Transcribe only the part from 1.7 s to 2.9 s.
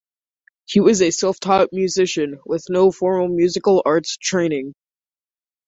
musician, with